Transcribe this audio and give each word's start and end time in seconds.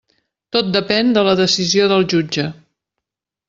Tot 0.55 0.71
depèn 0.75 1.11
de 1.17 1.25
la 1.29 1.37
decisió 1.43 1.91
del 1.95 2.09
jutge. 2.17 2.51